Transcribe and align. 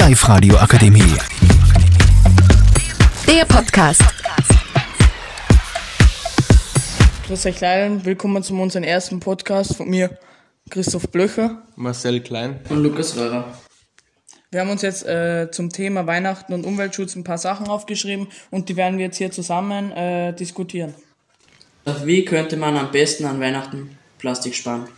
Live-Radio 0.00 0.56
Akademie. 0.56 1.14
Der 3.28 3.44
Podcast. 3.44 4.02
Grüß 7.26 7.44
euch 7.44 7.60
Leiden, 7.60 8.02
willkommen 8.06 8.42
zu 8.42 8.54
unserem 8.54 8.84
ersten 8.84 9.20
Podcast 9.20 9.76
von 9.76 9.90
mir, 9.90 10.18
Christoph 10.70 11.10
Blöcher. 11.10 11.62
Marcel 11.76 12.20
Klein. 12.22 12.60
Und 12.70 12.82
Lukas 12.82 13.14
Röhrer. 13.14 13.52
Wir 14.50 14.62
haben 14.62 14.70
uns 14.70 14.80
jetzt 14.80 15.04
äh, 15.04 15.50
zum 15.50 15.68
Thema 15.68 16.06
Weihnachten 16.06 16.54
und 16.54 16.64
Umweltschutz 16.64 17.14
ein 17.14 17.22
paar 17.22 17.36
Sachen 17.36 17.68
aufgeschrieben 17.68 18.28
und 18.50 18.70
die 18.70 18.76
werden 18.76 18.96
wir 18.96 19.04
jetzt 19.04 19.18
hier 19.18 19.30
zusammen 19.30 19.92
äh, 19.92 20.32
diskutieren. 20.32 20.94
Wie 22.04 22.24
könnte 22.24 22.56
man 22.56 22.74
am 22.78 22.90
besten 22.90 23.26
an 23.26 23.38
Weihnachten 23.38 23.98
Plastik 24.16 24.54
sparen? 24.54 24.88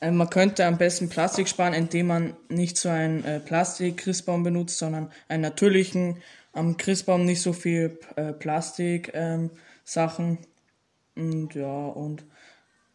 Äh, 0.00 0.10
man 0.10 0.30
könnte 0.30 0.66
am 0.66 0.78
besten 0.78 1.08
Plastik 1.08 1.48
sparen, 1.48 1.74
indem 1.74 2.08
man 2.08 2.36
nicht 2.48 2.76
so 2.76 2.88
einen 2.88 3.24
äh, 3.24 3.40
Plastik-Christbaum 3.40 4.42
benutzt, 4.42 4.78
sondern 4.78 5.10
einen 5.28 5.42
natürlichen. 5.42 6.18
Am 6.52 6.76
Christbaum 6.76 7.24
nicht 7.24 7.42
so 7.42 7.52
viel 7.52 7.98
äh, 8.16 8.32
Plastik-Sachen 8.32 10.38
und 11.14 11.54
ja, 11.54 11.86
und 11.86 12.24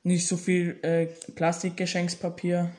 nicht 0.04 0.28
so 0.28 0.38
viel 0.38 0.80
äh, 0.82 1.08
Plastikgeschenkspapier. 1.34 2.72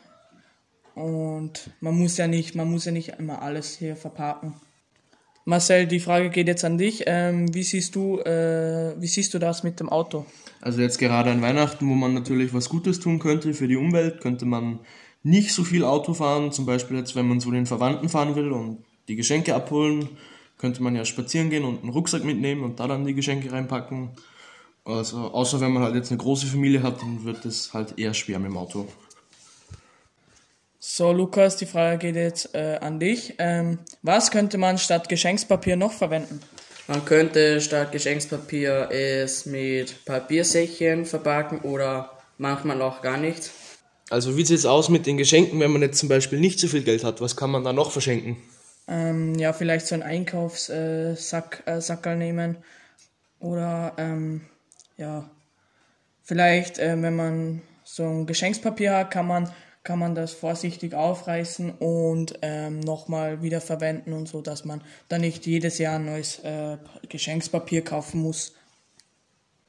Und 0.95 1.71
man 1.81 1.97
muss 1.97 2.17
ja 2.17 2.27
nicht, 2.27 2.55
man 2.55 2.71
muss 2.71 2.85
ja 2.85 2.93
nicht 2.93 3.19
immer 3.19 3.43
alles 3.43 3.77
hier 3.77 3.97
verpacken. 3.97 4.61
Marcel, 5.45 5.87
die 5.87 6.01
Frage 6.01 6.31
geht 6.31 6.47
jetzt 6.47 6.65
an 6.65 6.79
dich. 6.79 7.05
Ähm, 7.07 7.53
wie 7.55 7.63
siehst 7.63 7.97
du, 7.97 8.19
äh, 8.21 8.95
wie 8.99 9.07
siehst 9.07 9.35
du 9.35 9.39
das 9.39 9.63
mit 9.65 9.81
dem 9.81 9.89
Auto? 9.89 10.25
Also 10.61 10.81
jetzt 10.81 10.99
gerade 10.99 11.31
an 11.31 11.43
Weihnachten, 11.43 11.89
wo 11.89 11.95
man 11.95 12.15
natürlich 12.15 12.55
was 12.55 12.69
Gutes 12.69 13.01
tun 13.01 13.19
könnte 13.19 13.53
für 13.53 13.67
die 13.67 13.77
Umwelt, 13.77 14.21
könnte 14.21 14.47
man 14.47 14.79
nicht 15.25 15.53
so 15.53 15.65
viel 15.65 15.85
Auto 15.85 16.15
fahren. 16.15 16.53
Zum 16.53 16.67
Beispiel 16.67 16.97
jetzt, 16.97 17.17
wenn 17.17 17.27
man 17.27 17.41
zu 17.41 17.51
den 17.51 17.67
Verwandten 17.67 18.09
fahren 18.09 18.37
will 18.37 18.53
und 18.53 18.85
die 19.09 19.17
Geschenke 19.17 19.55
abholen, 19.55 20.09
könnte 20.59 20.83
man 20.83 20.95
ja 20.95 21.05
spazieren 21.05 21.51
gehen 21.51 21.65
und 21.65 21.83
einen 21.83 21.91
Rucksack 21.91 22.25
mitnehmen 22.25 22.63
und 22.63 22.79
da 22.79 22.87
dann 22.87 23.05
die 23.05 23.15
Geschenke 23.15 23.51
reinpacken. 23.51 24.11
Also 24.85 25.19
außer 25.19 25.61
wenn 25.61 25.73
man 25.73 25.83
halt 25.83 25.97
jetzt 25.97 26.11
eine 26.11 26.19
große 26.19 26.47
Familie 26.47 26.83
hat, 26.83 27.03
dann 27.03 27.25
wird 27.25 27.45
es 27.45 27.75
halt 27.75 27.99
eher 27.99 28.15
schwer 28.15 28.39
mit 28.39 28.51
dem 28.51 28.57
Auto. 28.57 28.87
So, 30.95 31.11
Lukas, 31.11 31.57
die 31.57 31.65
Frage 31.65 31.97
geht 31.97 32.17
jetzt 32.17 32.55
äh, 32.55 32.77
an 32.79 33.01
dich. 33.01 33.37
Ähm, 33.39 33.79
was 34.03 34.31
könnte 34.31 34.59
man 34.59 34.77
statt 34.77 35.09
Geschenkspapier 35.09 35.75
noch 35.75 35.93
verwenden? 35.93 36.39
Man 36.87 37.03
könnte 37.07 37.63
statt 37.63 37.93
Geschenkspapier 37.93 38.91
es 38.91 39.47
mit 39.47 40.05
Papiersäckchen 40.05 41.07
verpacken 41.07 41.61
oder 41.61 42.19
manchmal 42.37 42.83
auch 42.83 43.01
gar 43.01 43.17
nicht. 43.17 43.53
Also 44.11 44.37
wie 44.37 44.45
sieht 44.45 44.59
es 44.59 44.67
aus 44.67 44.91
mit 44.91 45.07
den 45.07 45.17
Geschenken, 45.17 45.59
wenn 45.61 45.71
man 45.71 45.81
jetzt 45.81 45.99
zum 45.99 46.11
Beispiel 46.11 46.39
nicht 46.39 46.61
so 46.61 46.69
viel 46.69 46.83
Geld 46.83 47.05
hat? 47.05 47.23
Was 47.23 47.39
kann 47.39 47.51
man 47.51 47.65
da 47.65 47.73
noch 47.73 47.91
verschenken? 47.91 48.37
Ähm, 48.87 49.35
ja, 49.37 49.55
vielleicht 49.55 49.87
so 49.87 49.95
einen 49.95 50.03
Einkaufssack 50.03 51.63
äh, 51.65 51.81
Sackerl 51.81 52.17
nehmen. 52.17 52.59
Oder 53.41 53.95
ähm, 53.97 54.43
ja, 54.99 55.25
vielleicht, 56.23 56.79
äh, 56.79 57.01
wenn 57.01 57.17
man 57.17 57.63
so 57.83 58.05
ein 58.05 58.27
Geschenkspapier 58.27 58.95
hat, 58.95 59.11
kann 59.11 59.27
man 59.27 59.51
kann 59.85 59.99
man 59.99 60.15
das 60.15 60.33
vorsichtig 60.33 60.95
aufreißen 60.95 61.71
und 61.71 62.39
ähm, 62.43 62.81
nochmal 62.81 63.43
wieder 63.43 63.61
verwenden 63.61 64.13
und 64.13 64.29
so, 64.29 64.41
dass 64.41 64.65
man 64.65 64.81
dann 65.09 65.23
nicht 65.23 65.47
jedes 65.47 65.79
Jahr 65.79 65.97
ein 65.97 66.05
neues 66.05 66.39
äh, 66.41 66.79
Geschenkspapier 67.09 67.83
kaufen 67.83 68.23
muss. 68.23 68.53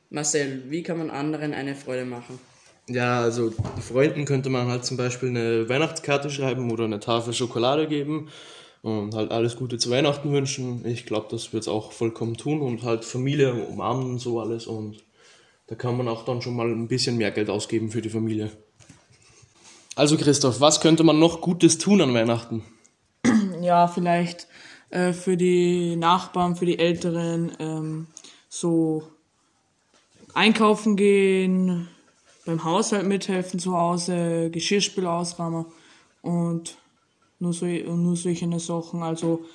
Marcel, 0.09 0.69
wie 0.69 0.83
kann 0.83 0.99
man 0.99 1.09
anderen 1.09 1.53
eine 1.53 1.75
Freude 1.75 2.05
machen? 2.05 2.39
Ja, 2.87 3.21
also 3.21 3.51
Freunden 3.81 4.25
könnte 4.25 4.49
man 4.49 4.67
halt 4.67 4.85
zum 4.85 4.97
Beispiel 4.97 5.29
eine 5.29 5.67
Weihnachtskarte 5.69 6.29
schreiben 6.29 6.69
oder 6.71 6.83
eine 6.83 6.99
Tafel 6.99 7.33
Schokolade 7.33 7.87
geben 7.87 8.29
und 8.81 9.15
halt 9.15 9.31
alles 9.31 9.55
Gute 9.55 9.77
zu 9.77 9.89
Weihnachten 9.89 10.31
wünschen. 10.31 10.85
Ich 10.85 11.05
glaube, 11.05 11.27
das 11.31 11.53
wird 11.53 11.63
es 11.63 11.69
auch 11.69 11.93
vollkommen 11.93 12.35
tun 12.35 12.61
und 12.61 12.83
halt 12.83 13.05
Familie 13.05 13.53
umarmen 13.53 14.05
und 14.05 14.19
so 14.19 14.39
alles 14.39 14.67
und 14.67 15.03
da 15.67 15.75
kann 15.75 15.97
man 15.97 16.09
auch 16.09 16.25
dann 16.25 16.41
schon 16.41 16.55
mal 16.55 16.69
ein 16.69 16.89
bisschen 16.89 17.17
mehr 17.17 17.31
Geld 17.31 17.49
ausgeben 17.49 17.89
für 17.89 18.01
die 18.01 18.09
Familie. 18.09 18.51
Also 19.95 20.17
Christoph, 20.17 20.59
was 20.59 20.81
könnte 20.81 21.03
man 21.03 21.19
noch 21.19 21.41
Gutes 21.41 21.77
tun 21.77 22.01
an 22.01 22.13
Weihnachten? 22.13 22.63
Ja, 23.61 23.87
vielleicht 23.87 24.47
äh, 24.89 25.13
für 25.13 25.37
die 25.37 25.95
Nachbarn, 25.95 26.55
für 26.55 26.65
die 26.65 26.79
Älteren, 26.79 27.51
ähm, 27.59 28.07
so 28.49 29.03
einkaufen 30.33 30.95
gehen, 30.95 31.87
beim 32.45 32.63
Haushalt 32.63 33.05
mithelfen 33.05 33.59
zu 33.59 33.77
Hause, 33.77 34.49
Geschirrspül 34.51 35.05
ausräumen 35.05 35.65
und 36.21 36.77
nur, 37.39 37.53
so, 37.53 37.65
nur 37.65 38.15
solche 38.15 38.59
Sachen. 38.59 39.03
Also 39.03 39.45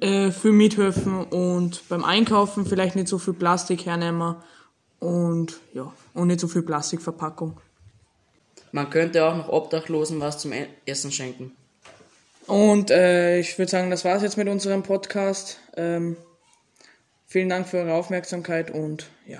äh, 0.00 0.30
für 0.30 0.52
mithelfen 0.52 1.24
und 1.24 1.88
beim 1.88 2.04
Einkaufen 2.04 2.64
vielleicht 2.64 2.96
nicht 2.96 3.08
so 3.08 3.18
viel 3.18 3.34
Plastik 3.34 3.86
hernehmen 3.86 4.36
und 5.00 5.60
ja, 5.74 5.92
und 6.14 6.28
nicht 6.28 6.40
so 6.40 6.48
viel 6.48 6.62
Plastikverpackung. 6.62 7.60
Man 8.72 8.90
könnte 8.90 9.24
auch 9.24 9.36
noch 9.36 9.48
Obdachlosen 9.48 10.20
was 10.20 10.38
zum 10.38 10.52
Essen 10.86 11.10
schenken. 11.10 11.52
Und 12.46 12.90
äh, 12.90 13.38
ich 13.38 13.58
würde 13.58 13.70
sagen, 13.70 13.90
das 13.90 14.04
war's 14.04 14.22
jetzt 14.22 14.36
mit 14.36 14.48
unserem 14.48 14.82
Podcast. 14.82 15.58
Ähm, 15.76 16.16
vielen 17.26 17.48
Dank 17.48 17.68
für 17.68 17.78
eure 17.78 17.94
Aufmerksamkeit 17.94 18.70
und 18.70 19.06
ja, 19.26 19.38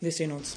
wir 0.00 0.12
sehen 0.12 0.32
uns. 0.32 0.56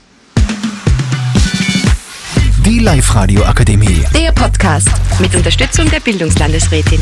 Die 2.65 2.79
Live-Radio 2.79 3.43
Akademie. 3.43 4.03
Der 4.15 4.31
Podcast 4.31 4.89
mit 5.19 5.35
Unterstützung 5.35 5.87
der 5.89 5.99
Bildungslandesrätin. 5.99 6.99